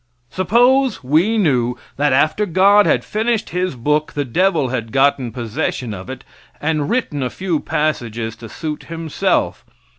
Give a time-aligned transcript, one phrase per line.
[0.31, 5.93] Suppose we knew that after God had finished his book the devil had gotten possession
[5.93, 6.23] of it,
[6.59, 9.63] and written a few passages to suit himself.